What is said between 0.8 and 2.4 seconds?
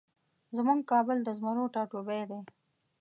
کابل د زمرو ټاټوبی دی